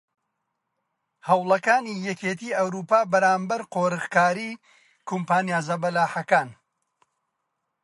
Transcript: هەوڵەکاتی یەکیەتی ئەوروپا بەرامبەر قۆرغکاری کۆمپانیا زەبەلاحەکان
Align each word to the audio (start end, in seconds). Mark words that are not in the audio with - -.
هەوڵەکاتی 1.27 2.01
یەکیەتی 2.07 2.55
ئەوروپا 2.57 2.99
بەرامبەر 3.11 3.61
قۆرغکاری 3.73 4.51
کۆمپانیا 5.09 5.59
زەبەلاحەکان 5.67 6.49